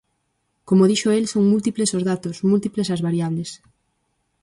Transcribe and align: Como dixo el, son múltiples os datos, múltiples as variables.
Como 0.67 0.89
dixo 0.91 1.09
el, 1.17 1.25
son 1.33 1.43
múltiples 1.51 1.93
os 1.97 2.03
datos, 2.11 2.35
múltiples 2.51 2.87
as 2.95 3.03
variables. 3.07 3.49